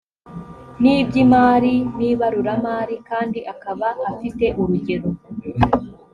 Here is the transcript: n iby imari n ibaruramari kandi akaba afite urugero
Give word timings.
n 0.81 0.83
iby 0.97 1.15
imari 1.23 1.73
n 1.97 1.99
ibaruramari 2.11 2.95
kandi 3.09 3.39
akaba 3.53 3.87
afite 4.11 4.45
urugero 4.61 5.09